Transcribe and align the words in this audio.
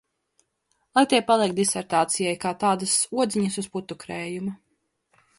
Lai 0.97 1.01
tie 1.09 1.17
paliek 1.25 1.51
disertācijai 1.59 2.33
kā 2.45 2.53
tādas 2.63 2.95
odziņas 3.25 3.59
uz 3.63 3.69
putukrējuma. 3.77 4.55